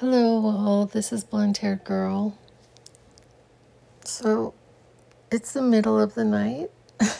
[0.00, 0.86] Hello, all.
[0.86, 2.38] This is Blonde Haired Girl.
[4.04, 4.54] So,
[5.32, 6.70] it's the middle of the night.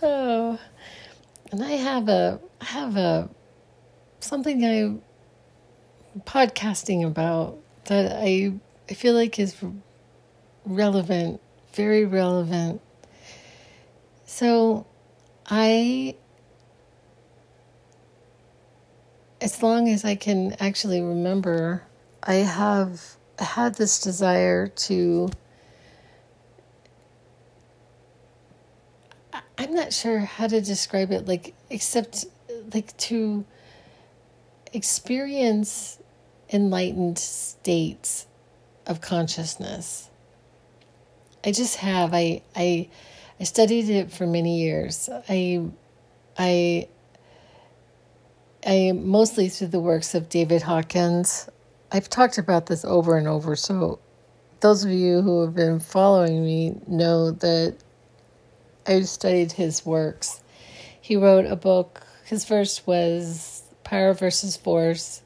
[0.00, 0.58] oh,
[1.52, 3.28] and I have a I have a
[4.20, 5.02] something I'm
[6.20, 8.54] podcasting about that I
[8.88, 9.54] I feel like is
[10.64, 11.42] relevant,
[11.74, 12.80] very relevant.
[14.24, 14.86] So,
[15.44, 16.16] I
[19.46, 21.84] as long as I can actually remember,
[22.20, 25.30] I have had this desire to.
[29.56, 32.24] I'm not sure how to describe it, like, except
[32.74, 33.44] like to
[34.72, 36.00] experience
[36.52, 38.26] enlightened states
[38.84, 40.10] of consciousness.
[41.44, 42.12] I just have.
[42.12, 42.88] I I
[43.38, 45.08] I studied it for many years.
[45.28, 45.68] I
[46.36, 46.88] I
[48.66, 51.48] I mostly through the works of David Hawkins.
[51.92, 54.00] I've talked about this over and over, so
[54.58, 57.76] those of you who have been following me know that
[58.84, 60.42] I studied his works.
[61.00, 65.22] He wrote a book, his first was Power versus Force.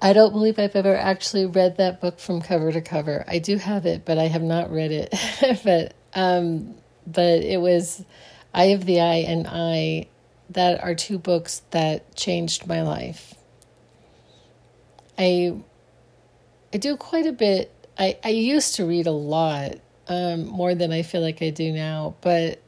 [0.00, 3.24] I don't believe I've ever actually read that book from cover to cover.
[3.28, 5.14] I do have it, but I have not read it.
[5.64, 6.74] but um,
[7.06, 8.04] but it was
[8.52, 10.08] Eye of the I and I
[10.52, 13.34] that are two books that changed my life.
[15.18, 15.56] I
[16.72, 17.70] I do quite a bit.
[17.98, 19.74] I, I used to read a lot,
[20.08, 22.60] um, more than I feel like I do now, but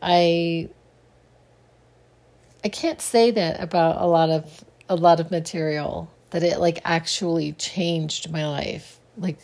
[0.00, 0.68] I
[2.64, 6.80] I can't say that about a lot of a lot of material that it like
[6.84, 8.98] actually changed my life.
[9.16, 9.38] Like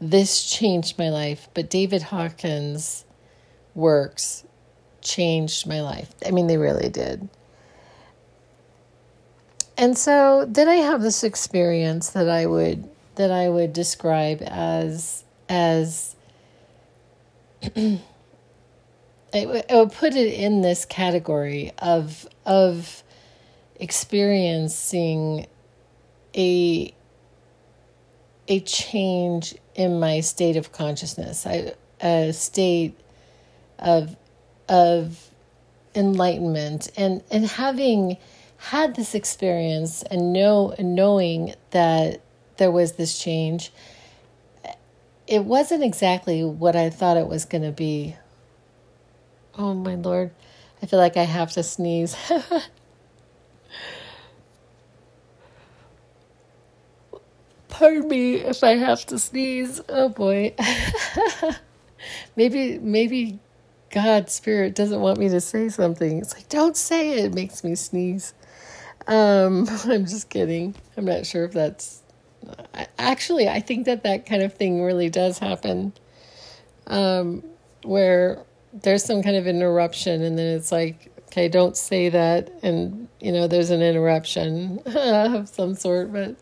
[0.00, 3.04] this changed my life, but David Hawkins
[3.74, 4.44] works
[5.08, 6.10] changed my life.
[6.26, 7.28] I mean, they really did.
[9.76, 15.24] And so then I have this experience that I would that I would describe as
[15.48, 16.14] as
[17.76, 18.00] I,
[19.32, 23.02] w- I would put it in this category of of
[23.76, 25.46] experiencing
[26.36, 26.92] a
[28.48, 32.98] a change in my state of consciousness, I, a state
[33.78, 34.16] of
[34.68, 35.28] of
[35.94, 38.16] enlightenment and and having
[38.58, 42.20] had this experience and know knowing that
[42.58, 43.72] there was this change
[45.28, 48.16] it wasn't exactly what I thought it was going to be.
[49.56, 50.30] Oh my lord.
[50.82, 52.16] I feel like i have to sneeze.
[57.68, 59.80] Pardon me if i have to sneeze.
[59.88, 60.54] Oh boy.
[62.36, 63.40] Maybe maybe
[63.90, 66.18] God, Spirit doesn't want me to say something.
[66.18, 67.26] It's like, don't say it.
[67.26, 68.34] It makes me sneeze.
[69.06, 70.74] Um, I'm just kidding.
[70.96, 72.02] I'm not sure if that's.
[72.98, 75.92] Actually, I think that that kind of thing really does happen.
[76.86, 77.42] Um,
[77.82, 82.50] where there's some kind of interruption, and then it's like, okay, don't say that.
[82.62, 86.36] And, you know, there's an interruption of some sort, but.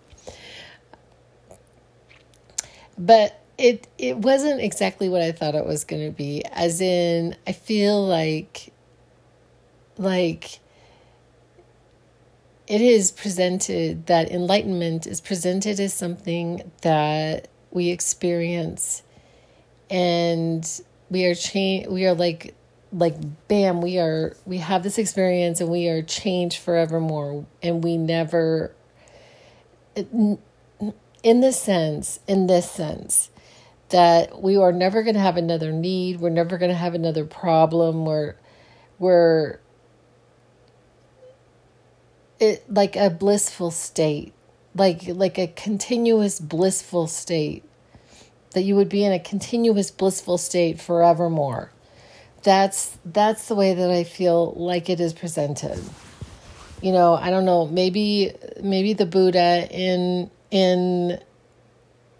[2.98, 6.44] But it it wasn't exactly what I thought it was going to be.
[6.52, 8.72] As in, I feel like
[9.98, 10.60] like
[12.66, 19.02] it is presented that enlightenment is presented as something that we experience
[19.88, 20.80] and
[21.10, 22.54] we are change we are like
[22.92, 23.14] like
[23.48, 28.72] bam we are we have this experience and we are changed forevermore and we never
[29.94, 30.38] in
[31.40, 33.30] this sense in this sense
[33.90, 36.20] that we are never going to have another need.
[36.20, 38.04] We're never going to have another problem.
[38.04, 38.34] We're,
[38.98, 39.58] we're
[42.40, 44.32] it like a blissful state,
[44.74, 47.64] like like a continuous blissful state.
[48.52, 51.70] That you would be in a continuous blissful state forevermore.
[52.42, 55.82] That's that's the way that I feel like it is presented.
[56.82, 58.32] You know, I don't know, maybe
[58.62, 61.20] maybe the Buddha in in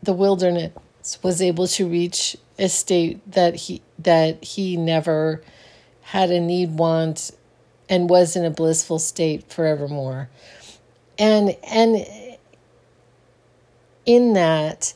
[0.03, 0.73] the wilderness
[1.23, 5.43] was able to reach a state that he that he never
[6.03, 7.33] had a need want
[7.89, 10.29] and was in a blissful state forevermore.
[11.19, 12.07] And and
[14.05, 14.95] in that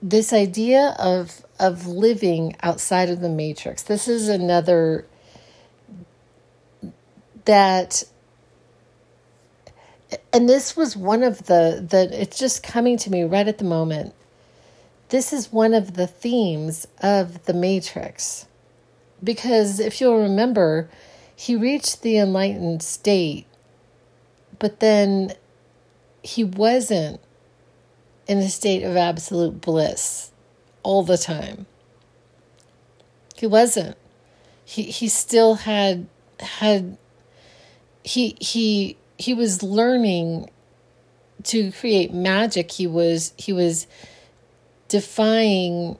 [0.00, 5.06] this idea of of living outside of the matrix this is another
[7.46, 8.04] that
[10.32, 13.64] and this was one of the the it's just coming to me right at the
[13.64, 14.14] moment
[15.08, 18.46] this is one of the themes of The Matrix.
[19.22, 20.88] Because if you'll remember,
[21.34, 23.46] he reached the enlightened state
[24.58, 25.32] but then
[26.22, 27.20] he wasn't
[28.26, 30.32] in a state of absolute bliss
[30.82, 31.66] all the time.
[33.36, 33.96] He wasn't.
[34.64, 36.06] He he still had
[36.40, 36.96] had
[38.02, 40.50] he he he was learning
[41.44, 42.72] to create magic.
[42.72, 43.86] He was he was
[44.88, 45.98] defying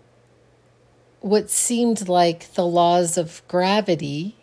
[1.21, 4.37] what seemed like the laws of gravity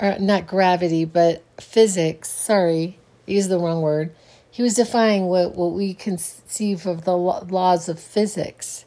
[0.00, 4.14] or not gravity but physics sorry I used the wrong word.
[4.50, 8.84] He was defying what, what we conceive of the laws of physics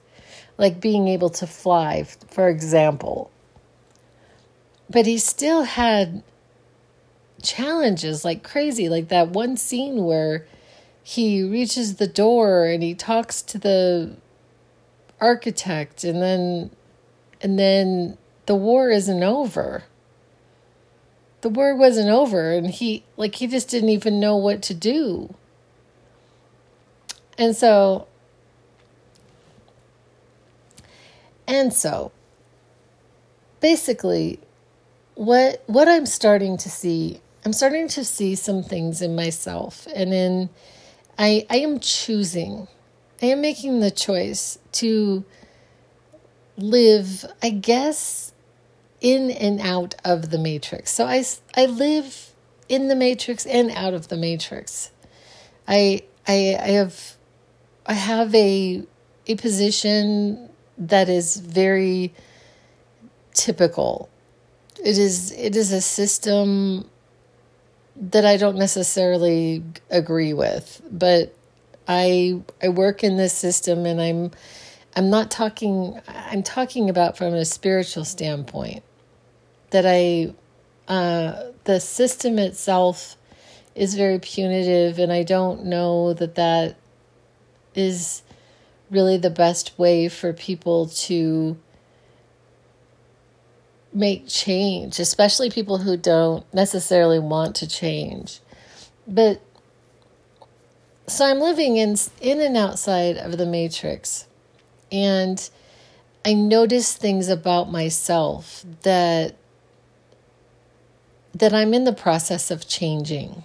[0.58, 3.32] like being able to fly for example.
[4.90, 6.24] But he still had
[7.42, 10.46] challenges like crazy like that one scene where
[11.12, 14.16] he reaches the door and he talks to the
[15.20, 16.72] architect and then
[17.42, 19.84] and then the war isn't over.
[21.42, 25.36] The war wasn't over and he like he just didn't even know what to do.
[27.38, 28.08] And so
[31.46, 32.14] and so
[33.60, 34.40] basically
[35.16, 40.14] what what i'm starting to see i'm starting to see some things in myself and
[40.14, 40.50] in
[41.18, 42.68] i i am choosing
[43.22, 45.24] I am making the choice to
[46.58, 48.34] live, I guess,
[49.00, 50.92] in and out of the matrix.
[50.92, 51.24] So I,
[51.56, 52.34] I live
[52.68, 54.90] in the matrix and out of the matrix.
[55.68, 57.16] I, I, I have,
[57.86, 58.84] I have a,
[59.28, 60.50] a position
[60.80, 62.14] that is very
[63.36, 64.10] typical.
[64.84, 66.90] It is, it is a system
[67.96, 71.36] that I don't necessarily agree with, but
[71.88, 74.32] I I work in this system and I'm
[74.96, 78.84] I'm not talking I'm talking about from a spiritual standpoint
[79.72, 80.34] that I
[80.88, 83.16] uh, the system itself
[83.76, 86.76] is very punitive and I don't know that that
[87.74, 88.24] is
[88.90, 91.58] really the best way for people to
[93.94, 98.40] make change, especially people who don't necessarily want to change.
[99.08, 99.42] But
[101.08, 104.28] so I'm living in in and outside of the matrix
[104.92, 105.50] and
[106.24, 109.36] I notice things about myself that
[111.34, 113.44] that I'm in the process of changing.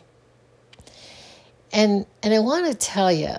[1.73, 3.35] And and I want to tell you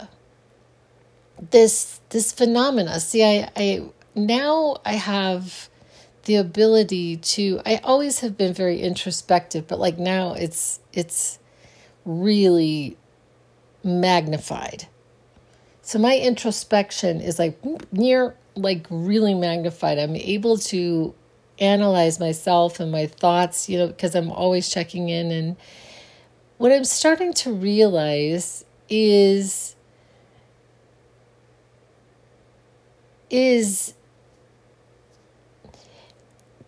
[1.52, 3.00] this this phenomena.
[3.00, 3.84] See, I, I
[4.16, 5.70] now I have
[6.28, 11.40] the ability to I always have been very introspective, but like now it's it's
[12.06, 12.98] really
[13.82, 14.88] magnified.
[15.82, 17.58] So my introspection is like
[17.94, 19.98] near, like really magnified.
[19.98, 21.16] I'm able to
[21.60, 25.32] analyze myself and my thoughts, you know, because I'm always checking in.
[25.32, 25.56] And
[26.58, 29.76] what I'm starting to realize is
[33.30, 33.94] is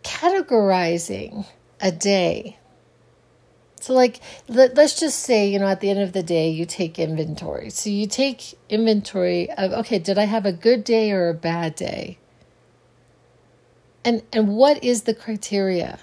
[0.03, 1.45] categorizing
[1.81, 2.57] a day
[3.81, 4.19] so, like,
[4.49, 7.69] let, us just say, you know, at the end of the day, you take inventory.
[7.69, 11.75] So, you take inventory of, okay, did I have a good day or a bad
[11.75, 12.17] day?
[14.03, 15.99] And, and what is the criteria?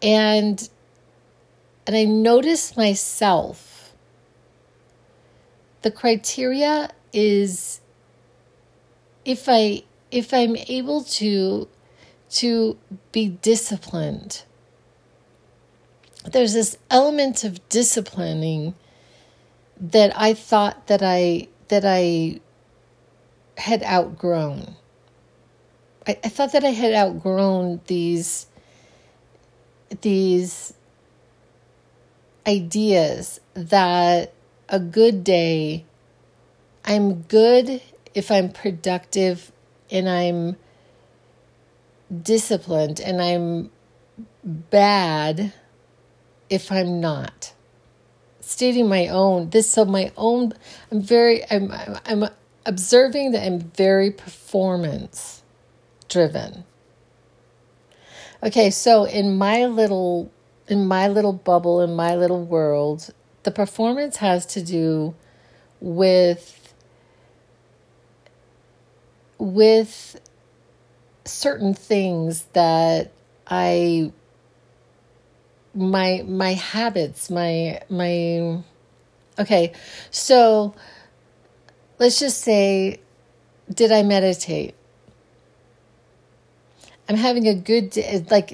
[0.00, 0.68] And,
[1.86, 3.94] and I notice myself,
[5.82, 7.80] the criteria is
[9.26, 11.68] if I, if I'm able to,
[12.30, 12.78] to
[13.10, 14.42] be disciplined
[16.30, 18.74] there's this element of disciplining
[19.80, 22.40] that I thought that I that I
[23.58, 24.76] had outgrown.
[26.06, 28.46] I, I thought that I had outgrown these
[30.00, 30.74] these
[32.46, 34.32] ideas that
[34.68, 35.84] a good day
[36.84, 37.80] I'm good
[38.14, 39.52] if I'm productive
[39.92, 40.56] and I'm
[42.22, 43.70] disciplined and I'm
[44.42, 45.52] bad
[46.50, 47.52] if I'm not.
[48.40, 50.52] Stating my own, this, so my own,
[50.90, 51.70] I'm very, I'm,
[52.06, 52.24] I'm
[52.66, 55.42] observing that I'm very performance
[56.08, 56.64] driven.
[58.42, 60.32] Okay, so in my little,
[60.66, 65.14] in my little bubble, in my little world, the performance has to do
[65.80, 66.61] with,
[69.42, 70.20] with
[71.24, 73.10] certain things that
[73.46, 74.12] I
[75.74, 78.62] my my habits my my
[79.38, 79.72] okay
[80.10, 80.74] so
[81.98, 83.00] let's just say
[83.72, 84.74] did i meditate
[87.08, 88.52] i'm having a good day like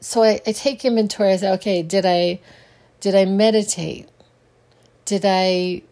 [0.00, 2.38] so I, I take inventory i say okay did i
[3.00, 4.08] Did I meditate?
[5.06, 5.82] Did I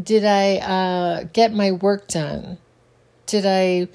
[0.00, 2.58] did I uh, get my work done?
[3.26, 3.88] Did I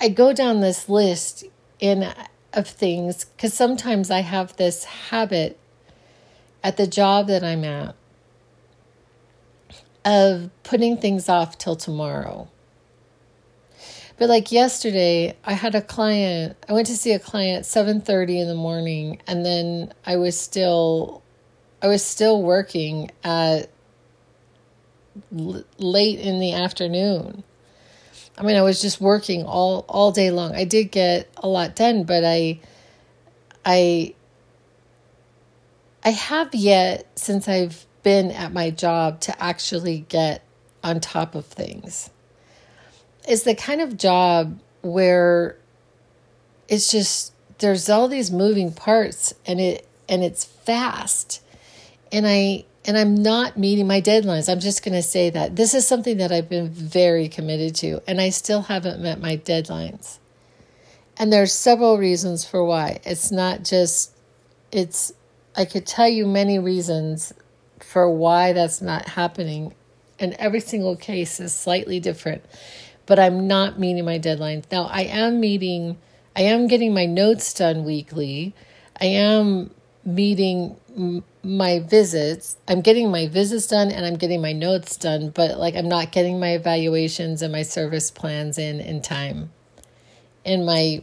[0.00, 1.44] I go down this list
[1.78, 2.12] in
[2.52, 5.58] of things because sometimes I have this habit
[6.64, 7.94] at the job that I'm at
[10.04, 12.48] of putting things off till tomorrow.
[14.16, 16.56] But like yesterday, I had a client.
[16.68, 21.22] I went to see a client 7:30 in the morning and then I was still
[21.80, 23.70] I was still working at
[25.36, 27.44] l- late in the afternoon.
[28.36, 30.54] I mean, I was just working all all day long.
[30.54, 32.60] I did get a lot done, but I
[33.64, 34.14] I
[36.04, 40.42] I have yet since I've been at my job to actually get
[40.84, 42.10] on top of things.
[43.26, 45.56] It's the kind of job where
[46.68, 51.42] it's just there's all these moving parts and it and it's fast.
[52.10, 54.50] And I and I'm not meeting my deadlines.
[54.50, 55.56] I'm just going to say that.
[55.56, 59.36] This is something that I've been very committed to, and I still haven't met my
[59.36, 60.16] deadlines.
[61.18, 63.00] And there's several reasons for why.
[63.04, 64.16] It's not just,
[64.72, 65.12] it's,
[65.54, 67.34] I could tell you many reasons
[67.78, 69.74] for why that's not happening.
[70.18, 72.42] And every single case is slightly different,
[73.04, 74.64] but I'm not meeting my deadlines.
[74.72, 75.98] Now, I am meeting,
[76.34, 78.54] I am getting my notes done weekly.
[78.98, 79.72] I am
[80.08, 80.74] meeting
[81.42, 82.56] my visits.
[82.66, 86.12] I'm getting my visits done and I'm getting my notes done, but like I'm not
[86.12, 89.50] getting my evaluations and my service plans in in time.
[90.44, 91.02] In my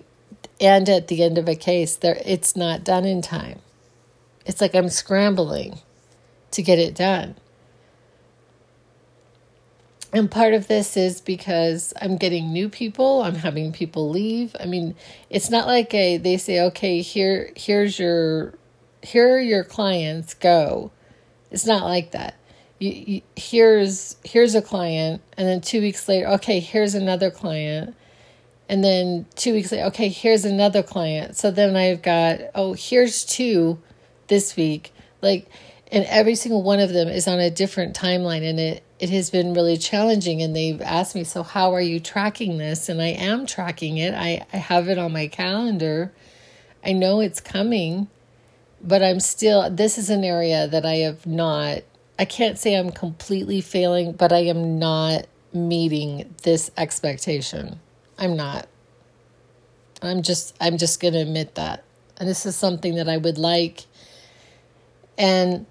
[0.59, 3.59] and at the end of a case, there it's not done in time.
[4.45, 5.79] It's like I'm scrambling
[6.51, 7.35] to get it done.
[10.13, 14.55] And part of this is because I'm getting new people, I'm having people leave.
[14.59, 14.95] I mean,
[15.29, 18.53] it's not like a they say, "Okay, here here's your
[19.05, 20.91] here your clients go.
[21.51, 22.35] It's not like that.
[22.79, 27.95] You, you, here's here's a client and then two weeks later okay here's another client.
[28.67, 31.37] And then two weeks later okay here's another client.
[31.37, 33.79] So then i've got oh here's two
[34.27, 34.91] this week.
[35.21, 35.47] Like
[35.91, 39.29] and every single one of them is on a different timeline and it it has
[39.29, 42.89] been really challenging and they've asked me so how are you tracking this?
[42.89, 44.13] And i am tracking it.
[44.13, 46.11] I, I have it on my calendar.
[46.83, 48.09] I know it's coming
[48.81, 51.79] but I'm still, this is an area that I have not,
[52.17, 57.79] I can't say I'm completely failing, but I am not meeting this expectation.
[58.17, 58.67] I'm not.
[60.01, 61.83] I'm just, I'm just going to admit that.
[62.17, 63.85] And this is something that I would like.
[65.17, 65.65] And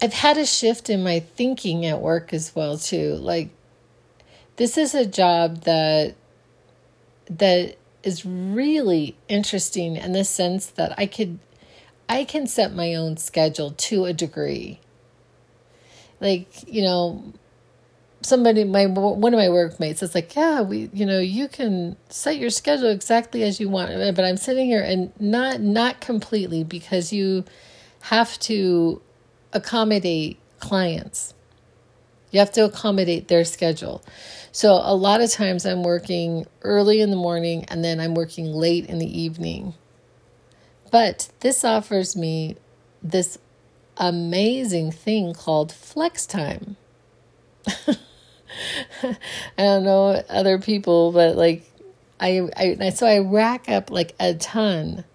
[0.00, 3.14] I've had a shift in my thinking at work as well too.
[3.14, 3.50] Like
[4.56, 6.14] this is a job that
[7.28, 7.76] that
[8.06, 11.40] is really interesting in the sense that I could
[12.08, 14.78] I can set my own schedule to a degree.
[16.20, 17.32] Like, you know,
[18.22, 22.38] somebody my one of my workmates is like, "Yeah, we you know, you can set
[22.38, 27.12] your schedule exactly as you want." But I'm sitting here and not not completely because
[27.12, 27.44] you
[28.02, 29.02] have to
[29.52, 31.34] accommodate clients.
[32.36, 34.02] You have to accommodate their schedule.
[34.52, 38.52] So a lot of times I'm working early in the morning and then I'm working
[38.52, 39.72] late in the evening.
[40.92, 42.56] But this offers me
[43.02, 43.38] this
[43.96, 46.76] amazing thing called flex time.
[47.66, 47.96] I
[49.56, 51.64] don't know other people, but like
[52.20, 55.06] I, I so I rack up like a ton.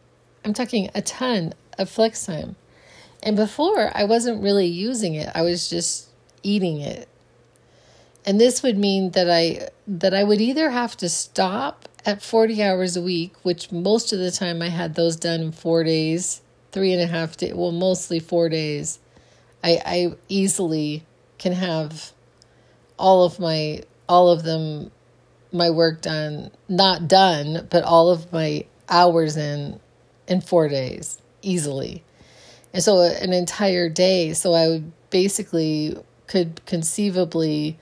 [0.44, 2.56] I'm talking a ton of flex time.
[3.22, 5.30] And before I wasn't really using it.
[5.36, 6.08] I was just
[6.42, 7.08] eating it.
[8.26, 12.64] And this would mean that I that I would either have to stop at 40
[12.64, 16.42] hours a week, which most of the time I had those done in four days,
[16.72, 19.00] three and a half days, well, mostly four days.
[19.64, 21.06] I, I easily
[21.38, 22.12] can have
[22.98, 24.92] all of my, all of them,
[25.52, 29.80] my work done, not done, but all of my hours in,
[30.28, 32.04] in four days, easily.
[32.74, 34.34] And so an entire day.
[34.34, 35.98] So I would basically
[36.28, 37.78] could conceivably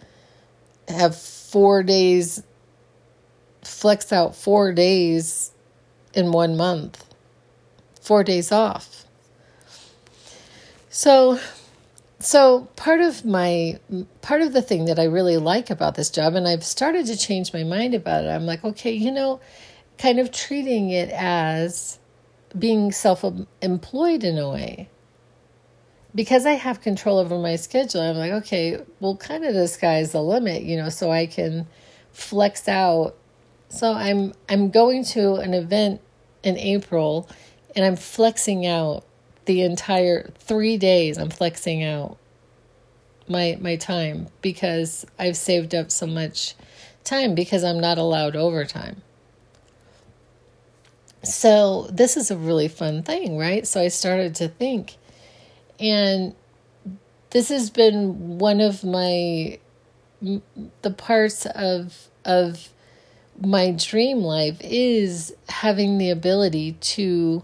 [0.90, 2.44] have four days,
[3.64, 5.52] flex out four days
[6.14, 7.06] in one month,
[8.02, 9.06] four days off.
[10.90, 11.40] So,
[12.20, 13.80] so part of my
[14.22, 17.18] part of the thing that I really like about this job, and I've started to
[17.18, 18.30] change my mind about it.
[18.30, 19.40] I'm like, okay, you know,
[19.98, 22.00] kind of treating it as
[22.58, 24.90] being self-employed in a way
[26.16, 30.12] because I have control over my schedule, I'm like, okay, well, kind of the sky's
[30.12, 31.68] the limit, you know, so I can
[32.12, 33.16] flex out.
[33.70, 36.02] So I'm I'm going to an event
[36.44, 37.30] in April,
[37.76, 39.06] and I'm flexing out
[39.46, 42.18] the entire 3 days I'm flexing out
[43.28, 46.56] my my time because I've saved up so much
[47.04, 49.02] time because I'm not allowed overtime.
[51.22, 53.68] So, this is a really fun thing, right?
[53.68, 54.98] So I started to think
[55.80, 56.36] and
[57.32, 59.60] this has been one of my
[60.82, 62.70] the parts of of
[63.42, 67.44] my dream life is having the ability to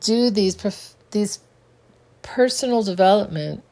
[0.00, 0.56] do these
[1.12, 1.38] these
[2.22, 3.62] personal development.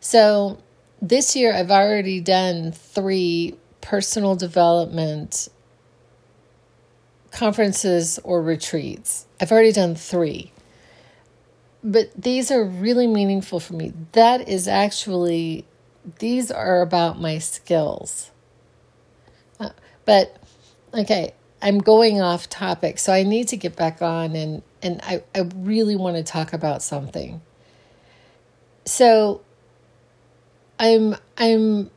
[0.00, 0.58] So
[1.02, 5.48] this year I've already done 3 personal development
[7.32, 9.26] conferences or retreats.
[9.40, 10.52] I've already done 3
[11.86, 13.92] but these are really meaningful for me.
[14.10, 15.64] That is actually,
[16.18, 18.32] these are about my skills.
[19.60, 19.70] Uh,
[20.04, 20.36] but,
[20.92, 25.22] okay, I'm going off topic, so I need to get back on and, and I,
[25.32, 27.40] I really want to talk about something.
[28.84, 29.42] So,
[30.80, 31.92] I'm, I'm,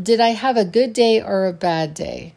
[0.00, 2.34] did I have a good day or a bad day?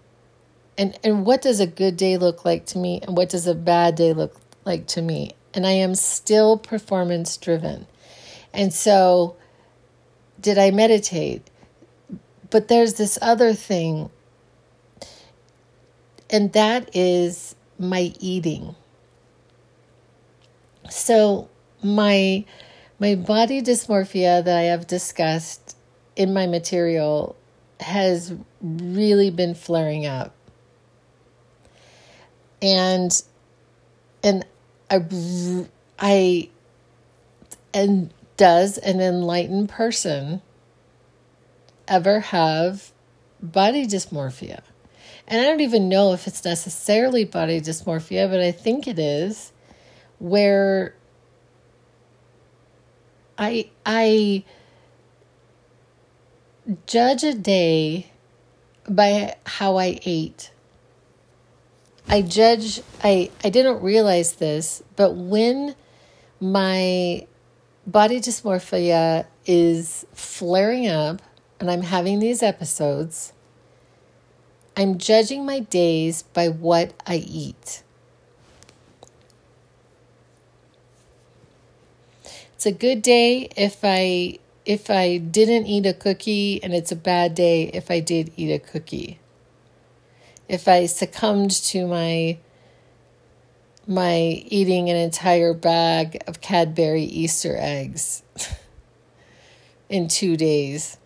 [0.75, 2.99] And, and what does a good day look like to me?
[3.03, 5.35] And what does a bad day look like to me?
[5.53, 7.87] And I am still performance driven.
[8.53, 9.35] And so,
[10.39, 11.49] did I meditate?
[12.49, 14.09] But there's this other thing,
[16.29, 18.75] and that is my eating.
[20.89, 21.49] So,
[21.83, 22.45] my
[22.99, 25.77] my body dysmorphia that I have discussed
[26.15, 27.35] in my material
[27.79, 30.35] has really been flaring up.
[32.61, 33.21] And
[34.21, 34.45] and
[34.89, 35.05] I,
[35.99, 36.49] I,
[37.73, 40.41] and does an enlightened person
[41.87, 42.91] ever have
[43.41, 44.61] body dysmorphia?
[45.27, 49.51] And I don't even know if it's necessarily body dysmorphia, but I think it is,
[50.17, 50.95] where
[53.37, 54.43] I I
[56.85, 58.11] judge a day
[58.87, 60.51] by how I ate
[62.11, 65.75] I judge I I didn't realize this, but when
[66.39, 67.27] my
[67.85, 71.21] body dysmorphia is flaring up
[71.59, 73.31] and I'm having these episodes,
[74.75, 77.83] I'm judging my days by what I eat.
[82.55, 86.95] It's a good day if I if I didn't eat a cookie and it's a
[86.95, 89.19] bad day if I did eat a cookie
[90.49, 92.39] if I succumbed to my
[93.87, 98.21] my eating an entire bag of Cadbury Easter eggs
[99.89, 100.97] in 2 days.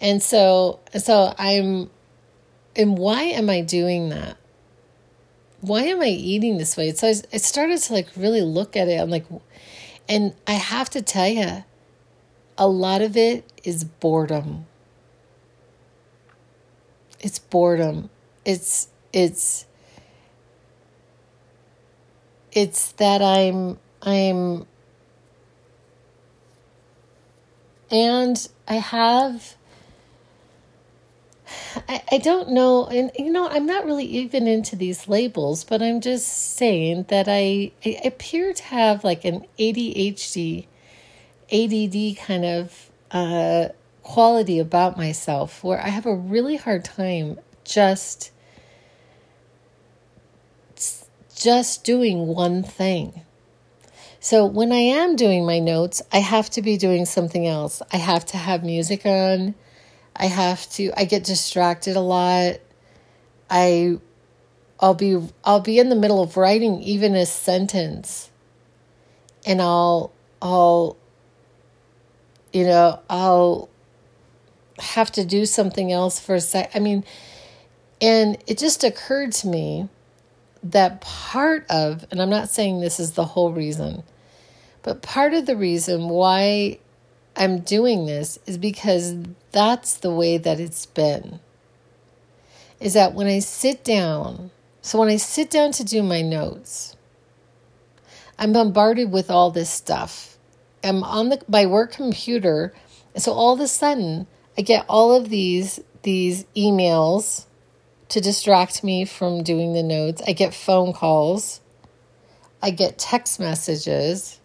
[0.00, 1.88] And so so I'm
[2.74, 4.36] and why am I doing that?
[5.60, 6.92] Why am I eating this way?
[6.92, 9.00] So I, I started to like really look at it.
[9.00, 9.26] I'm like
[10.08, 11.64] and I have to tell you
[12.58, 14.66] a lot of it is boredom
[17.22, 18.10] it's boredom.
[18.44, 19.66] It's it's
[22.52, 24.66] it's that i'm i'm
[27.90, 29.56] and i have
[31.88, 35.82] I, I don't know and you know i'm not really even into these labels but
[35.82, 40.66] i'm just saying that i, I appear to have like an adhd
[41.50, 43.68] add kind of uh
[44.02, 48.30] quality about myself where I have a really hard time just
[51.34, 53.22] just doing one thing.
[54.20, 57.82] So when I am doing my notes, I have to be doing something else.
[57.92, 59.54] I have to have music on.
[60.14, 62.60] I have to I get distracted a lot.
[63.50, 63.98] I
[64.78, 68.30] I'll be I'll be in the middle of writing even a sentence
[69.44, 70.96] and I'll I'll
[72.52, 73.68] you know, I'll
[74.82, 76.70] have to do something else for a sec.
[76.74, 77.04] I mean,
[78.00, 79.88] and it just occurred to me
[80.62, 84.02] that part of, and I'm not saying this is the whole reason,
[84.82, 86.78] but part of the reason why
[87.36, 89.14] I'm doing this is because
[89.52, 91.40] that's the way that it's been.
[92.80, 96.96] Is that when I sit down, so when I sit down to do my notes,
[98.38, 100.36] I'm bombarded with all this stuff.
[100.82, 102.74] I'm on the my work computer,
[103.16, 107.46] so all of a sudden I get all of these these emails
[108.08, 110.20] to distract me from doing the notes.
[110.26, 111.60] I get phone calls.
[112.62, 114.38] I get text messages.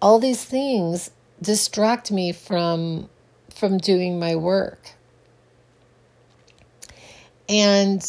[0.00, 1.10] All these things
[1.42, 3.08] distract me from
[3.54, 4.92] from doing my work.
[7.48, 8.02] And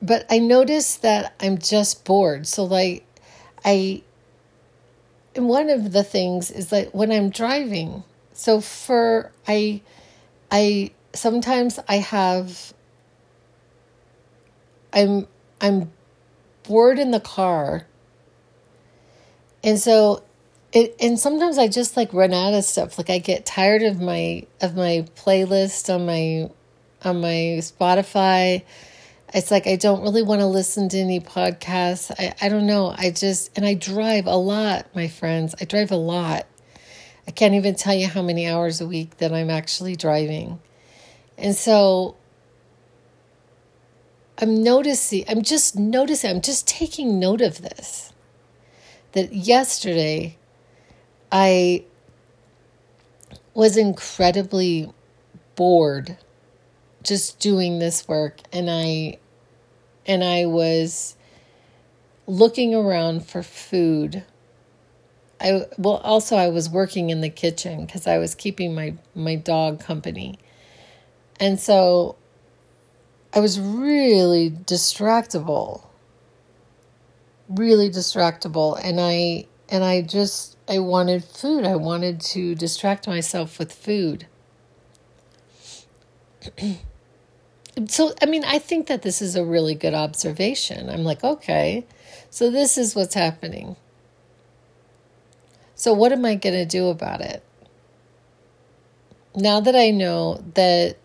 [0.00, 2.46] but I notice that I'm just bored.
[2.46, 3.04] So like
[3.64, 4.02] I
[5.34, 8.04] and one of the things is that when I'm driving,
[8.36, 9.80] so for I
[10.50, 12.74] I sometimes I have
[14.92, 15.26] I'm
[15.60, 15.90] I'm
[16.64, 17.86] bored in the car.
[19.64, 20.22] And so
[20.72, 22.98] it and sometimes I just like run out of stuff.
[22.98, 26.50] Like I get tired of my of my playlist on my
[27.02, 28.62] on my Spotify.
[29.32, 32.14] It's like I don't really want to listen to any podcasts.
[32.18, 32.94] I, I don't know.
[32.96, 35.54] I just and I drive a lot, my friends.
[35.58, 36.46] I drive a lot.
[37.26, 40.60] I can't even tell you how many hours a week that I'm actually driving.
[41.36, 42.16] And so
[44.38, 48.12] I'm noticing, I'm just noticing, I'm just taking note of this.
[49.12, 50.36] That yesterday
[51.32, 51.84] I
[53.54, 54.92] was incredibly
[55.54, 56.18] bored
[57.02, 59.18] just doing this work and I
[60.06, 61.16] and I was
[62.26, 64.24] looking around for food.
[65.40, 69.36] I well also I was working in the kitchen cuz I was keeping my my
[69.36, 70.38] dog company.
[71.38, 72.16] And so
[73.34, 75.82] I was really distractible.
[77.48, 81.64] Really distractible and I and I just I wanted food.
[81.64, 84.26] I wanted to distract myself with food.
[87.88, 90.88] so I mean, I think that this is a really good observation.
[90.88, 91.84] I'm like, okay.
[92.30, 93.76] So this is what's happening.
[95.76, 97.44] So what am I going to do about it?
[99.36, 100.96] Now that I know that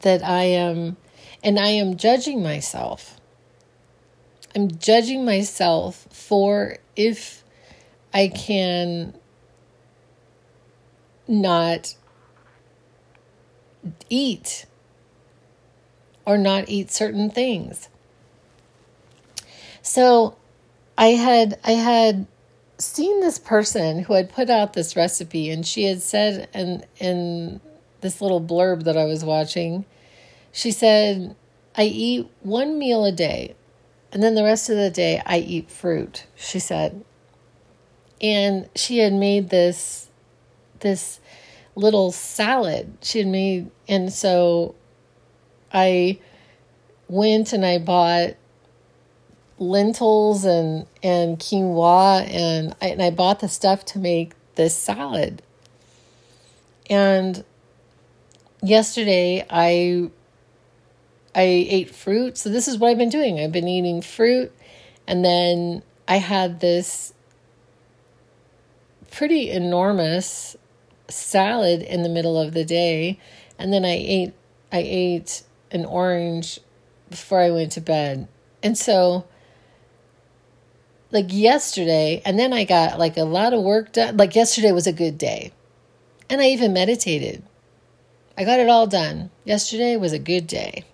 [0.00, 0.96] that I am,
[1.44, 3.20] and I am judging myself.
[4.54, 7.44] I'm judging myself for if
[8.12, 9.14] I can
[11.28, 11.94] not
[14.10, 14.66] eat
[16.24, 17.88] or not eat certain things.
[19.82, 20.36] So
[20.98, 22.26] I had I had
[22.78, 27.60] seen this person who had put out this recipe and she had said in in
[28.00, 29.84] this little blurb that I was watching,
[30.52, 31.34] she said,
[31.76, 33.54] I eat one meal a day,
[34.12, 37.04] and then the rest of the day I eat fruit, she said.
[38.20, 40.10] And she had made this
[40.80, 41.20] this
[41.74, 42.96] little salad.
[43.02, 44.74] She had made and so
[45.72, 46.18] I
[47.08, 48.34] went and I bought
[49.58, 55.42] lentils and and quinoa and I, and I bought the stuff to make this salad.
[56.88, 57.44] And
[58.62, 60.10] yesterday I
[61.34, 62.38] I ate fruit.
[62.38, 63.40] So this is what I've been doing.
[63.40, 64.52] I've been eating fruit
[65.06, 67.12] and then I had this
[69.10, 70.56] pretty enormous
[71.08, 73.18] salad in the middle of the day
[73.58, 74.34] and then I ate
[74.72, 76.60] I ate an orange
[77.08, 78.28] before I went to bed.
[78.62, 79.26] And so
[81.10, 84.16] like yesterday and then I got like a lot of work done.
[84.16, 85.52] Like yesterday was a good day.
[86.28, 87.42] And I even meditated.
[88.36, 89.30] I got it all done.
[89.44, 90.84] Yesterday was a good day.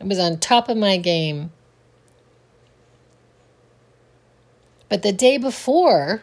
[0.00, 1.52] I was on top of my game.
[4.88, 6.22] But the day before,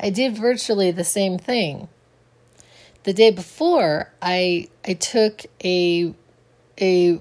[0.00, 1.88] I did virtually the same thing.
[3.04, 6.14] The day before, I I took a
[6.80, 7.20] a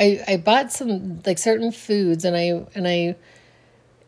[0.00, 3.16] I I bought some like certain foods and I and I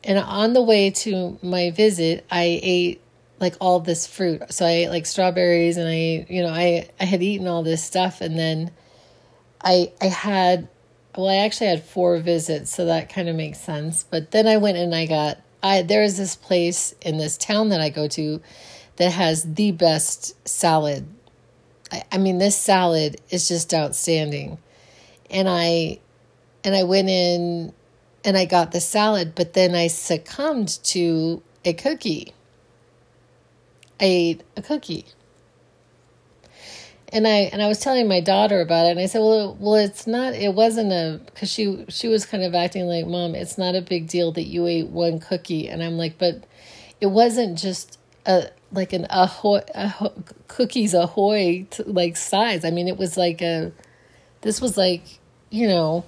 [0.05, 3.01] and on the way to my visit, I ate
[3.39, 4.53] like all this fruit.
[4.53, 7.83] So I ate like strawberries and I, you know, I, I had eaten all this
[7.83, 8.71] stuff and then
[9.63, 10.69] I, I had,
[11.17, 12.75] well, I actually had four visits.
[12.75, 14.05] So that kind of makes sense.
[14.05, 17.69] But then I went and I got, I, there is this place in this town
[17.71, 18.41] that I go to
[18.97, 21.07] that has the best salad.
[21.91, 24.59] I, I mean, this salad is just outstanding.
[25.33, 25.99] And I,
[26.63, 27.73] and I went in
[28.25, 32.35] and I got the salad, but then I succumbed to a cookie
[34.03, 35.07] I ate a cookie.
[37.13, 39.75] And I and I was telling my daughter about it, and I said, "Well, well,
[39.75, 40.35] it's not.
[40.35, 43.83] It wasn't a because she she was kind of acting like, Mom, it's not a
[43.83, 46.45] big deal that you ate one cookie." And I'm like, "But
[47.01, 50.11] it wasn't just a like an ahoy, ahoy
[50.49, 52.65] cookies ahoy to, like size.
[52.65, 53.73] I mean, it was like a
[54.41, 55.21] this was like
[55.53, 56.05] you know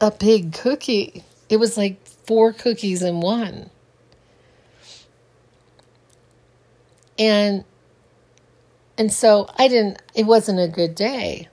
[0.00, 1.22] a big cookie.
[1.50, 3.68] It was like four cookies in one."
[7.18, 7.64] And
[8.96, 11.48] and so I didn't it wasn't a good day.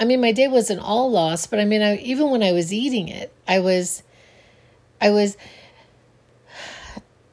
[0.00, 2.72] I mean my day wasn't all lost, but I mean I, even when I was
[2.72, 4.02] eating it, I was
[5.00, 5.36] I was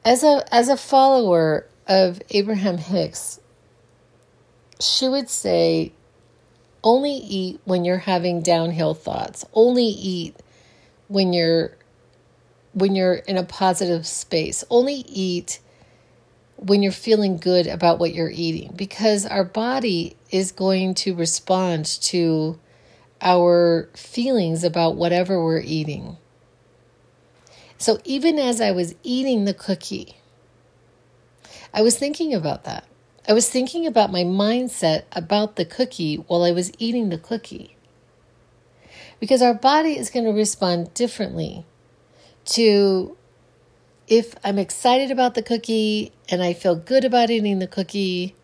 [0.04, 3.40] as a as a follower of Abraham Hicks,
[4.80, 5.92] she would say
[6.86, 9.44] Only eat when you're having downhill thoughts.
[9.52, 10.36] Only eat
[11.08, 11.76] when you're
[12.74, 14.62] when you're in a positive space.
[14.70, 15.58] Only eat
[16.54, 21.86] when you're feeling good about what you're eating because our body is going to respond
[22.02, 22.60] to
[23.20, 26.16] our feelings about whatever we're eating.
[27.78, 30.18] So even as I was eating the cookie,
[31.74, 32.86] I was thinking about that.
[33.28, 37.76] I was thinking about my mindset about the cookie while I was eating the cookie.
[39.18, 41.64] Because our body is going to respond differently
[42.46, 43.16] to
[44.06, 48.36] if I'm excited about the cookie and I feel good about eating the cookie,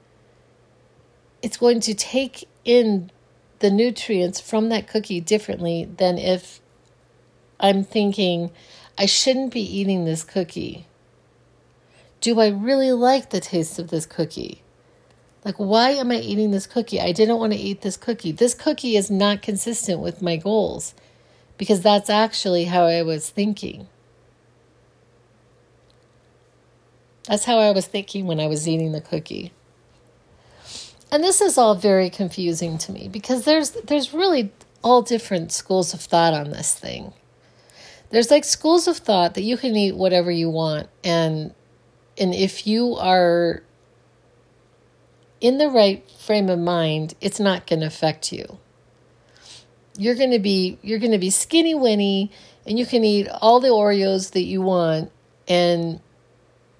[1.42, 3.10] it's going to take in
[3.60, 6.60] the nutrients from that cookie differently than if
[7.60, 8.50] I'm thinking,
[8.98, 10.86] I shouldn't be eating this cookie.
[12.20, 14.61] Do I really like the taste of this cookie?
[15.44, 17.00] Like, why am I eating this cookie?
[17.00, 18.32] I didn't want to eat this cookie.
[18.32, 20.94] This cookie is not consistent with my goals
[21.58, 23.88] because that's actually how I was thinking.
[27.28, 29.52] That's how I was thinking when I was eating the cookie.
[31.10, 34.50] And this is all very confusing to me because there's there's really
[34.82, 37.12] all different schools of thought on this thing.
[38.10, 41.54] There's like schools of thought that you can eat whatever you want and
[42.18, 43.62] and if you are
[45.42, 48.58] in the right frame of mind, it's not going to affect you.
[49.98, 52.30] You're going to be you're going to be skinny winny
[52.64, 55.10] and you can eat all the Oreos that you want
[55.46, 56.00] and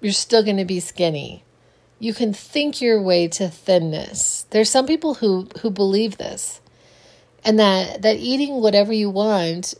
[0.01, 1.43] you're still going to be skinny.
[1.99, 4.47] You can think your way to thinness.
[4.49, 6.59] There's some people who who believe this.
[7.45, 9.75] And that that eating whatever you want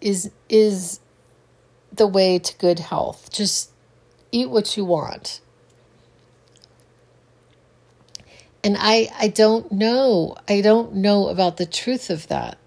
[0.00, 1.00] is is
[1.92, 3.30] the way to good health.
[3.32, 3.72] Just
[4.30, 5.40] eat what you want.
[8.62, 10.36] And I I don't know.
[10.48, 12.58] I don't know about the truth of that.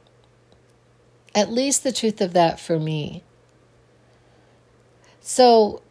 [1.36, 3.24] At least the truth of that for me.
[5.22, 5.82] So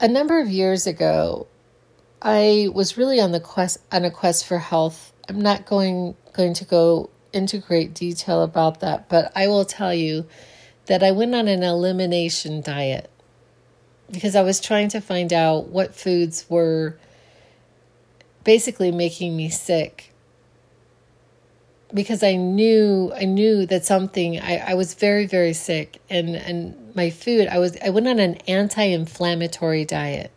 [0.00, 1.46] a number of years ago,
[2.22, 5.12] I was really on the quest on a quest for health.
[5.28, 9.92] I'm not going going to go into great detail about that, but I will tell
[9.92, 10.26] you
[10.86, 13.10] that I went on an elimination diet
[14.10, 16.98] because I was trying to find out what foods were
[18.48, 20.10] basically making me sick
[21.92, 26.94] because I knew I knew that something I, I was very very sick and and
[26.96, 30.30] my food I was I went on an anti-inflammatory diet.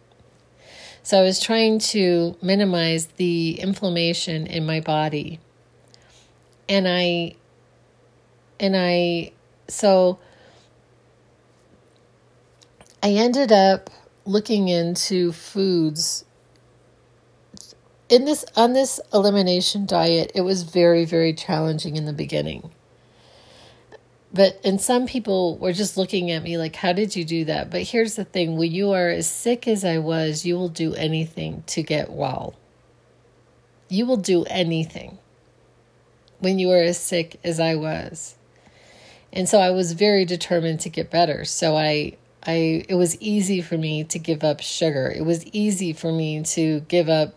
[1.03, 5.39] So I was trying to minimize the inflammation in my body.
[6.67, 7.35] And I
[8.59, 9.31] and I
[9.69, 10.19] so
[13.01, 13.89] I ended up
[14.25, 16.25] looking into foods
[18.11, 22.69] in this on this elimination diet it was very very challenging in the beginning.
[24.33, 27.71] But and some people were just looking at me like how did you do that?
[27.71, 30.93] But here's the thing when you are as sick as i was you will do
[30.93, 32.55] anything to get well.
[33.87, 35.17] You will do anything
[36.39, 38.35] when you are as sick as i was.
[39.31, 41.45] And so i was very determined to get better.
[41.45, 45.09] So i i it was easy for me to give up sugar.
[45.15, 47.35] It was easy for me to give up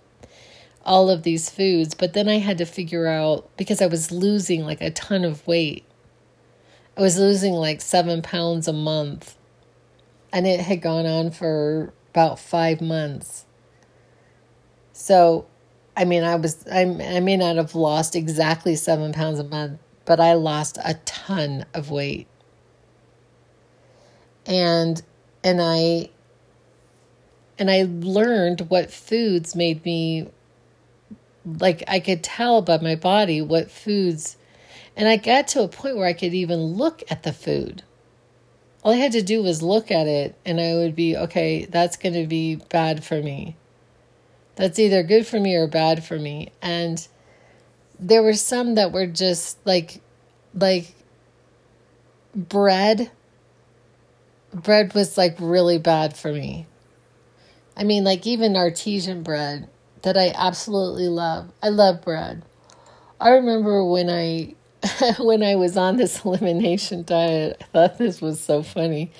[0.84, 1.94] all of these foods.
[1.94, 5.46] But then I had to figure out because I was losing like a ton of
[5.46, 5.84] weight.
[6.96, 9.36] I was losing like seven pounds a month.
[10.32, 13.46] And it had gone on for about five months.
[14.92, 15.46] So,
[15.96, 19.80] I mean, I was, I, I may not have lost exactly seven pounds a month,
[20.04, 22.26] but I lost a ton of weight.
[24.46, 25.02] And,
[25.42, 26.10] and I,
[27.58, 30.28] and I learned what foods made me
[31.44, 34.36] like I could tell by my body what foods
[34.96, 37.82] and I got to a point where I could even look at the food.
[38.82, 41.96] All I had to do was look at it and I would be okay, that's
[41.96, 43.56] going to be bad for me.
[44.56, 46.52] That's either good for me or bad for me.
[46.62, 47.06] And
[47.98, 50.00] there were some that were just like
[50.54, 50.94] like
[52.34, 53.10] bread
[54.52, 56.66] bread was like really bad for me.
[57.76, 59.68] I mean, like even artesian bread
[60.04, 61.50] that I absolutely love.
[61.62, 62.42] I love bread.
[63.20, 64.54] I remember when I
[65.18, 69.10] when I was on this elimination diet, I thought this was so funny.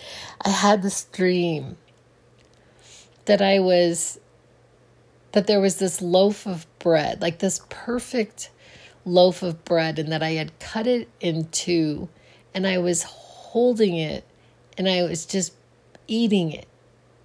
[0.42, 1.76] I had this dream
[3.24, 4.20] that I was
[5.32, 8.50] that there was this loaf of bread, like this perfect
[9.06, 12.08] loaf of bread and that I had cut it in two
[12.54, 14.24] and I was holding it
[14.78, 15.52] and I was just
[16.06, 16.66] eating it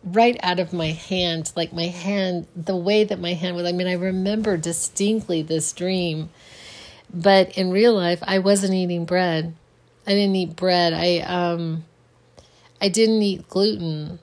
[0.03, 3.65] right out of my hand, like my hand, the way that my hand was.
[3.65, 6.29] I mean, I remember distinctly this dream.
[7.13, 9.55] But in real life, I wasn't eating bread.
[10.05, 10.93] I didn't eat bread.
[10.93, 11.85] I um
[12.81, 14.19] I didn't eat gluten.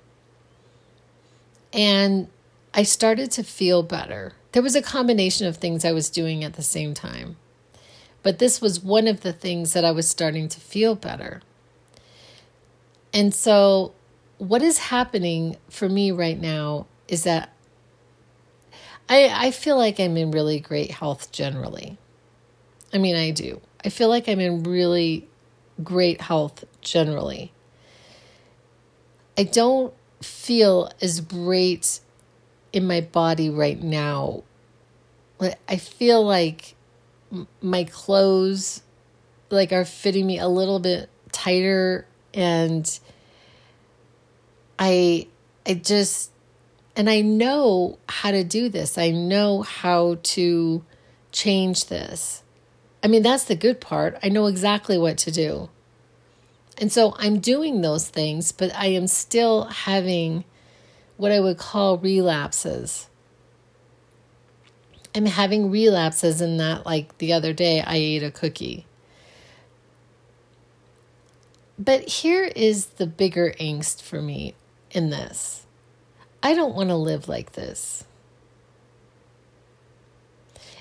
[1.73, 2.29] And
[2.73, 4.33] I started to feel better.
[4.53, 7.37] There was a combination of things I was doing at the same time.
[8.23, 11.43] But this was one of the things that I was starting to feel better.
[13.13, 13.93] And so,
[14.39, 17.53] what is happening for me right now is that
[19.09, 21.97] I, I feel like I'm in really great health generally.
[22.93, 23.61] I mean, I do.
[23.85, 25.29] I feel like I'm in really
[25.83, 27.53] great health generally.
[29.39, 32.01] I don't feel as great
[32.73, 34.43] in my body right now.
[35.69, 36.75] I feel like
[37.61, 38.83] my clothes
[39.51, 42.99] like are fitting me a little bit tighter and
[44.79, 45.27] I
[45.67, 46.31] I just
[46.97, 48.97] and I know how to do this.
[48.97, 50.85] I know how to
[51.31, 52.43] change this.
[53.05, 54.19] I mean, that's the good part.
[54.23, 55.69] I know exactly what to do.
[56.79, 60.45] And so I'm doing those things, but I am still having
[61.17, 63.09] what I would call relapses.
[65.15, 68.87] I'm having relapses in that, like the other day, I ate a cookie.
[71.79, 74.55] But here is the bigger angst for me
[74.97, 75.67] in this
[76.43, 78.05] I don't want to live like this.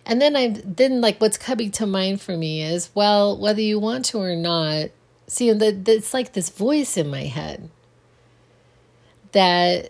[0.06, 3.80] And then I then like what's coming to mind for me is well whether you
[3.80, 4.90] want to or not
[5.26, 7.72] see the, it's like this voice in my head
[9.32, 9.90] that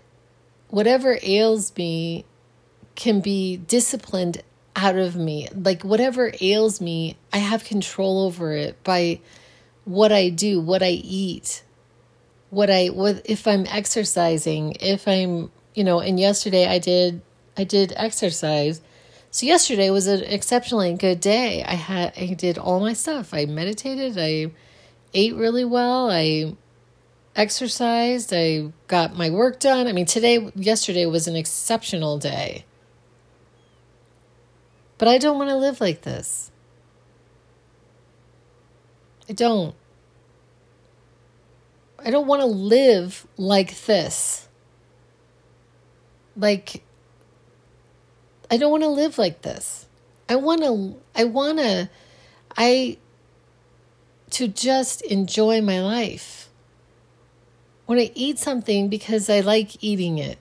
[0.70, 2.24] whatever ails me
[2.96, 4.42] can be disciplined
[4.78, 5.50] out of me.
[5.54, 9.20] Like whatever ails me, I have control over it by
[9.84, 11.65] what I do, what I eat,
[12.56, 17.22] what I what if I'm exercising, if I'm, you know, and yesterday I did
[17.58, 18.80] I did exercise.
[19.30, 21.66] So yesterday was an exceptionally good day.
[21.66, 23.34] I had I did all my stuff.
[23.34, 24.52] I meditated, I
[25.14, 26.56] ate really well, I
[27.36, 29.88] exercised, I got my work done.
[29.88, 32.64] I mean, today, yesterday was an exceptional day.
[34.98, 36.52] But I don't want to live like this.
[39.28, 39.76] I don't.
[42.06, 44.48] I don't want to live like this.
[46.38, 46.84] Like,
[48.52, 49.88] I don't want to live like this.
[50.30, 51.90] I want to, I want to,
[52.56, 52.98] I,
[54.32, 56.46] to just enjoy my life
[57.88, 60.38] want to eat something because I like eating it.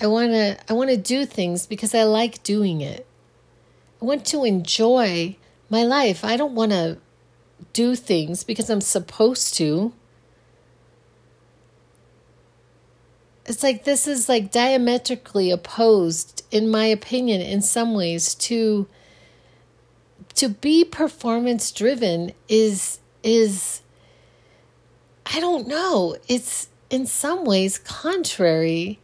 [0.00, 3.06] I want to I want to do things because I like doing it.
[4.00, 5.36] I want to enjoy
[5.70, 6.24] my life.
[6.24, 6.98] I don't want to
[7.76, 9.92] do things because I'm supposed to.
[13.44, 18.88] It's like this is like diametrically opposed in my opinion in some ways to
[20.36, 23.82] to be performance driven is is
[25.26, 26.16] I don't know.
[26.28, 29.00] It's in some ways contrary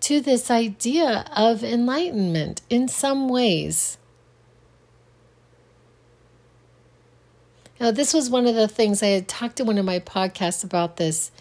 [0.00, 3.96] to this idea of enlightenment, in some ways.
[7.82, 10.62] Now, this was one of the things I had talked to one of my podcasts
[10.62, 11.32] about this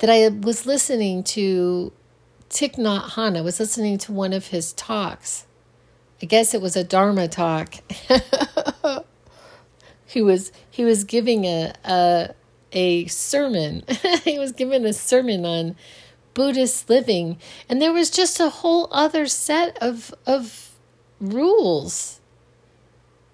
[0.00, 1.92] that I was listening to
[2.50, 3.38] Thich Nhat Hanh.
[3.38, 5.46] I was listening to one of his talks.
[6.20, 7.76] I guess it was a Dharma talk.
[10.04, 12.34] he was he was giving a a,
[12.72, 13.84] a sermon.
[14.24, 15.74] he was giving a sermon on
[16.34, 20.74] Buddhist living, and there was just a whole other set of of
[21.18, 22.17] rules,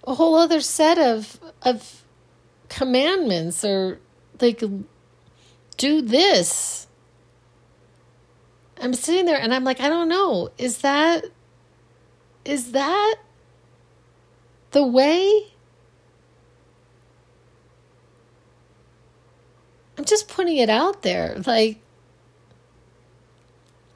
[0.06, 2.02] a whole other set of of
[2.68, 3.98] commandments, or
[4.40, 4.62] like
[5.76, 6.86] do this.
[8.80, 10.50] I'm sitting there and I'm like, I don't know.
[10.58, 11.26] Is that
[12.44, 13.16] is that
[14.72, 15.46] the way?
[19.96, 21.40] I'm just putting it out there.
[21.46, 21.80] Like,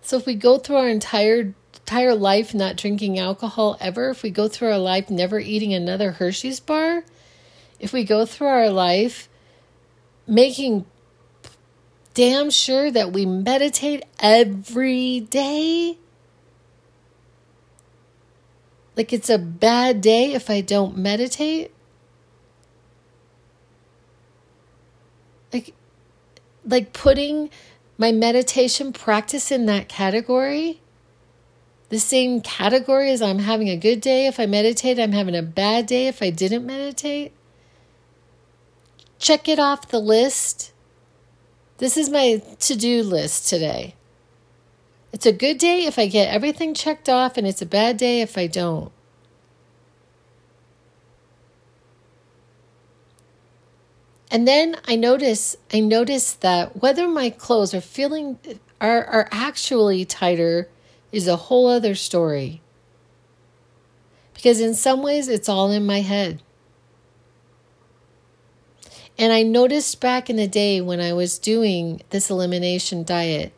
[0.01, 1.55] so if we go through our entire
[1.89, 6.13] entire life not drinking alcohol ever, if we go through our life never eating another
[6.13, 7.03] Hershey's bar,
[7.81, 9.27] if we go through our life
[10.27, 10.85] making
[12.13, 15.97] damn sure that we meditate every day,
[18.95, 21.73] like it's a bad day if I don't meditate.
[25.55, 25.73] Like
[26.67, 27.49] like putting
[27.97, 30.83] my meditation practice in that category,
[31.89, 34.27] the same category as I'm having a good day.
[34.27, 36.07] If I meditate, I'm having a bad day.
[36.07, 37.33] If I didn't meditate,
[39.19, 40.73] check it off the list.
[41.79, 43.95] This is my to do list today.
[45.13, 48.21] It's a good day if I get everything checked off, and it's a bad day
[48.21, 48.93] if I don't.
[54.31, 58.39] And then I notice I notice that whether my clothes are feeling
[58.79, 60.69] are, are actually tighter
[61.13, 62.61] is a whole other story.
[64.35, 66.43] Because in some ways it's all in my head.
[69.19, 73.53] And I noticed back in the day when I was doing this elimination diet,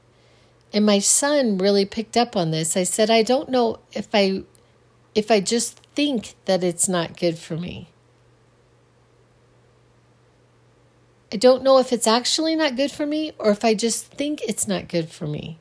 [0.73, 2.77] and my son really picked up on this.
[2.77, 4.45] I said, I don't know if I
[5.15, 7.89] if I just think that it's not good for me.
[11.33, 14.41] I don't know if it's actually not good for me or if I just think
[14.43, 15.59] it's not good for me.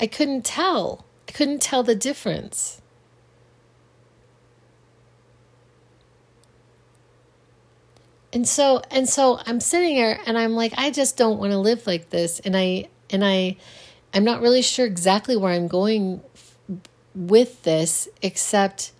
[0.00, 1.04] I couldn't tell.
[1.28, 2.80] I couldn't tell the difference.
[8.32, 11.58] And so and so I'm sitting here and I'm like I just don't want to
[11.58, 13.56] live like this and I and I
[14.12, 16.20] I'm not really sure exactly where I'm going
[17.14, 18.92] with this except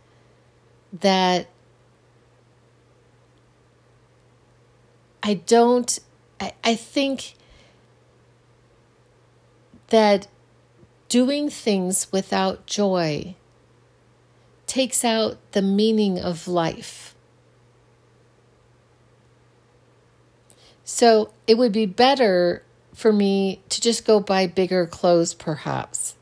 [1.00, 1.48] that
[5.22, 5.98] I don't,
[6.40, 7.34] I, I think
[9.88, 10.26] that
[11.08, 13.34] doing things without joy
[14.66, 17.14] takes out the meaning of life.
[20.84, 22.62] So it would be better
[22.94, 26.16] for me to just go buy bigger clothes, perhaps.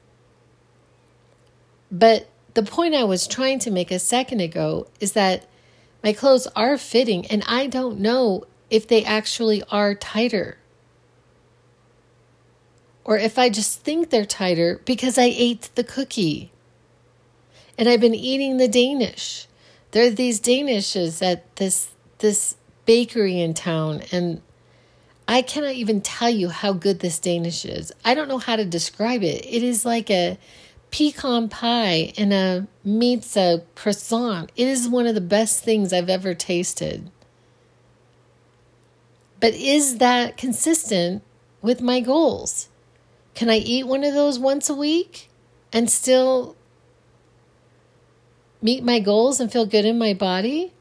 [1.91, 5.47] But the point I was trying to make a second ago is that
[6.03, 10.59] my clothes are fitting, and I don't know if they actually are tighter.
[13.07, 16.51] Or if I just think they're tighter because I ate the cookie.
[17.79, 19.47] And I've been eating the Danish.
[19.93, 24.43] There are these Danishes at this this bakery in town and
[25.29, 27.93] I cannot even tell you how good this Danish is.
[28.05, 29.45] I don't know how to describe it.
[29.47, 30.37] It is like a
[30.91, 34.51] pecan pie and a meets a croissant.
[34.57, 37.09] It is one of the best things I've ever tasted.
[39.39, 41.23] But is that consistent
[41.63, 42.69] with my goals?
[43.37, 45.29] Can I eat one of those once a week
[45.71, 46.57] and still
[48.63, 50.73] meet my goals and feel good in my body?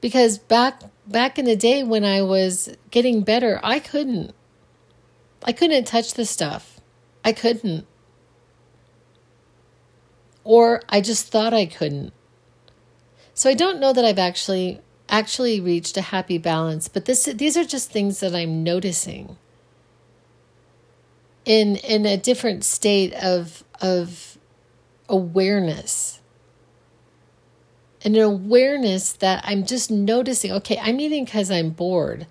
[0.00, 4.34] Because back back in the day when I was getting better, I couldn't.
[5.44, 6.80] I couldn't touch the stuff.
[7.24, 7.86] I couldn't.
[10.42, 12.12] Or I just thought I couldn't.
[13.32, 16.88] So I don't know that I've actually actually reached a happy balance.
[16.88, 19.38] But this these are just things that I'm noticing
[21.44, 24.38] in in a different state of of
[25.08, 26.20] awareness.
[28.04, 32.26] An awareness that I'm just noticing, okay, I'm eating because I'm bored.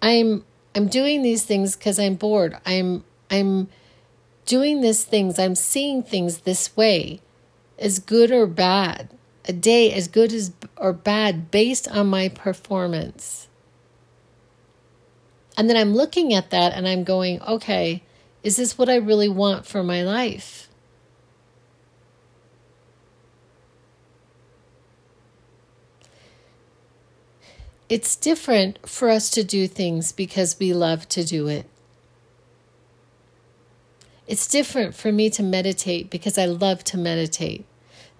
[0.00, 2.56] I'm I'm doing these things because I'm bored.
[2.64, 3.68] I'm I'm
[4.46, 7.20] doing these things, I'm seeing things this way,
[7.78, 9.10] as good or bad
[9.46, 13.48] a day as good as or bad based on my performance.
[15.56, 18.02] And then I'm looking at that and I'm going, okay,
[18.42, 20.68] is this what I really want for my life?
[27.88, 31.66] It's different for us to do things because we love to do it.
[34.28, 37.66] It's different for me to meditate because I love to meditate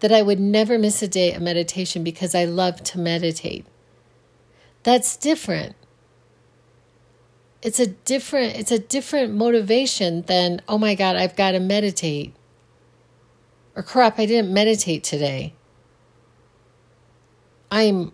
[0.00, 3.64] that I would never miss a day of meditation because I love to meditate.
[4.82, 5.76] That's different.
[7.62, 12.34] It's a different it's a different motivation than oh my god, I've got to meditate.
[13.76, 15.54] Or crap, I didn't meditate today.
[17.70, 18.12] I'm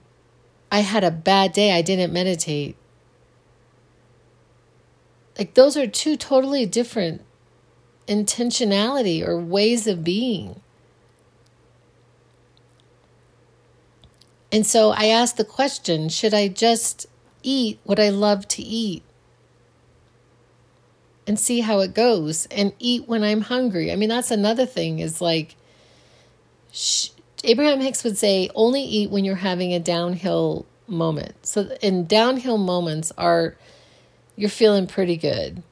[0.71, 2.77] I had a bad day, I didn't meditate.
[5.39, 7.23] Like those are two totally different
[8.09, 10.61] intentionality or ways of being.
[14.51, 17.07] And so I asked the question should I just
[17.45, 19.05] eat what I love to eat
[21.27, 23.93] and see how it goes and eat when I'm hungry?
[23.93, 25.57] I mean, that's another thing is like,
[26.73, 27.11] sh-
[27.45, 31.47] Abraham Hicks would say, only eat when you're having a downhill moment.
[31.47, 33.57] So, in downhill moments are
[34.37, 35.63] you're feeling pretty good.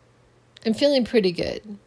[0.64, 1.78] I'm feeling pretty good.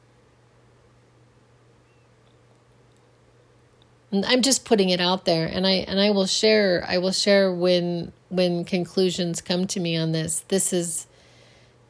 [4.12, 7.52] I'm just putting it out there and I and I will share I will share
[7.52, 10.42] when when conclusions come to me on this.
[10.48, 11.08] This is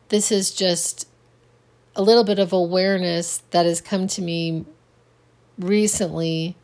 [0.10, 1.08] this is just
[1.98, 4.66] a little bit of awareness that has come to me
[5.60, 6.56] recently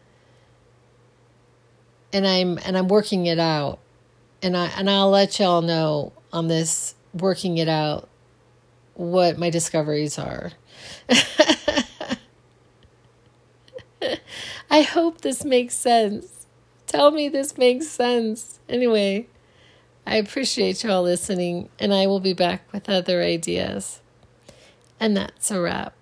[2.13, 3.79] and I'm and I'm working it out.
[4.41, 8.07] And I and I'll let y'all know on this working it out
[8.93, 10.51] what my discoveries are.
[14.69, 16.45] I hope this makes sense.
[16.88, 18.59] Tell me this makes sense.
[18.69, 19.27] Anyway,
[20.05, 24.01] I appreciate you all listening, and I will be back with other ideas.
[25.03, 25.93] And that's a wrap.